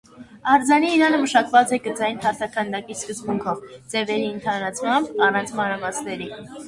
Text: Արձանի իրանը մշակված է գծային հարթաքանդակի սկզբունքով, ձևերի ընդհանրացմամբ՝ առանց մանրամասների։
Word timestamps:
Արձանի 0.51 0.87
իրանը 0.93 1.17
մշակված 1.25 1.73
է 1.77 1.79
գծային 1.87 2.17
հարթաքանդակի 2.23 2.95
սկզբունքով, 3.01 3.61
ձևերի 3.93 4.27
ընդհանրացմամբ՝ 4.33 5.25
առանց 5.29 5.55
մանրամասների։ 5.61 6.33